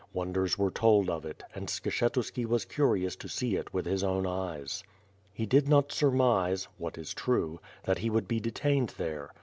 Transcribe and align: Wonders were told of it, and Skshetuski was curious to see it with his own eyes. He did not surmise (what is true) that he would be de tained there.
Wonders 0.13 0.57
were 0.57 0.71
told 0.71 1.11
of 1.11 1.25
it, 1.25 1.43
and 1.53 1.67
Skshetuski 1.67 2.43
was 2.43 2.65
curious 2.65 3.15
to 3.17 3.29
see 3.29 3.55
it 3.55 3.71
with 3.71 3.85
his 3.85 4.03
own 4.03 4.25
eyes. 4.25 4.83
He 5.31 5.45
did 5.45 5.67
not 5.69 5.91
surmise 5.91 6.67
(what 6.79 6.97
is 6.97 7.13
true) 7.13 7.59
that 7.83 7.99
he 7.99 8.09
would 8.09 8.27
be 8.27 8.39
de 8.39 8.49
tained 8.51 8.95
there. 8.95 9.29